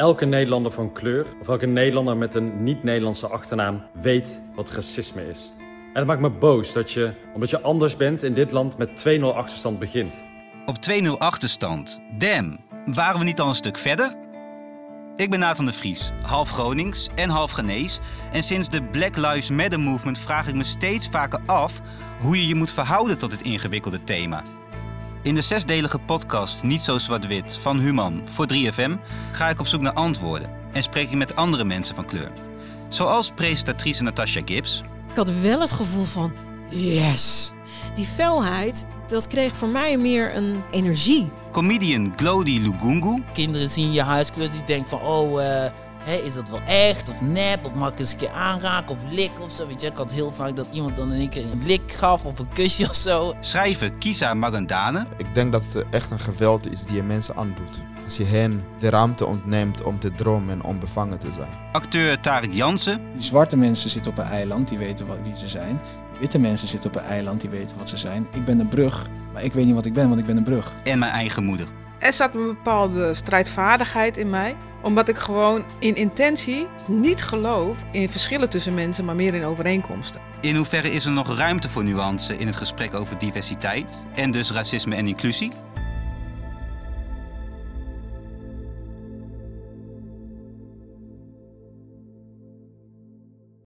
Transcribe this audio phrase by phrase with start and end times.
[0.00, 5.52] elke Nederlander van kleur of elke Nederlander met een niet-Nederlandse achternaam weet wat racisme is.
[5.58, 9.18] En het maakt me boos dat je, omdat je anders bent, in dit land met
[9.18, 10.26] 2-0 achterstand begint.
[10.66, 12.00] Op 2-0 achterstand.
[12.18, 14.14] Damn, waren we niet al een stuk verder?
[15.16, 18.00] Ik ben Nathan de Vries, half Gronings en half Genees.
[18.32, 21.80] En sinds de Black Lives Matter movement vraag ik me steeds vaker af
[22.20, 24.42] hoe je je moet verhouden tot dit ingewikkelde thema.
[25.22, 28.90] In de zesdelige podcast Niet zo zwart-wit van Human voor 3FM
[29.32, 32.30] ga ik op zoek naar antwoorden en spreek ik met andere mensen van kleur.
[32.88, 36.32] Zoals presentatrice Natasha Gibbs, Ik had wel het gevoel van,
[36.68, 37.52] yes.
[37.94, 41.30] Die felheid, dat kreeg voor mij meer een energie.
[41.52, 45.72] comedian Glody Lugungu Kinderen zien je huidskleur, die denken van, oh, eh,
[46.04, 47.64] hè, is dat wel echt of nep?
[47.64, 49.66] Of mag ik eens een keer aanraken of likken of zo?
[49.66, 52.24] Weet je, ik had heel vaak dat iemand dan in één keer een lik gaf
[52.24, 53.34] of een kusje of zo.
[53.40, 57.82] schrijver Kisa Magandane, Ik denk dat het echt een geweld is die je mensen aandoet.
[58.04, 61.48] Als je hen de ruimte ontneemt om te dromen en onbevangen te zijn.
[61.72, 65.48] acteur Tarek Jansen Die zwarte mensen zitten op een eiland, die weten wat, wie ze
[65.48, 65.80] zijn.
[66.20, 68.26] Witte mensen zitten op een eiland, die weten wat ze zijn.
[68.32, 70.42] Ik ben een brug, maar ik weet niet wat ik ben, want ik ben een
[70.42, 70.72] brug.
[70.84, 71.66] en mijn eigen moeder.
[72.00, 74.56] Er zat een bepaalde strijdvaardigheid in mij.
[74.82, 80.20] Omdat ik gewoon in intentie niet geloof in verschillen tussen mensen, maar meer in overeenkomsten.
[80.40, 84.50] In hoeverre is er nog ruimte voor nuance in het gesprek over diversiteit en dus
[84.52, 85.52] racisme en inclusie?